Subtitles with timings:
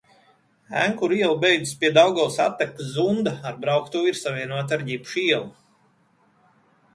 [0.83, 5.47] Enkura iela beidzas pie Daugavas attekas Zunda, ar brauktuvi ir savienota ar Ģipša ielu.